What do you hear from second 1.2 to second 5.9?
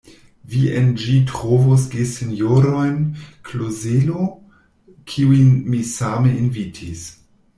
trovos gesinjorojn Klozelo, kiujn mi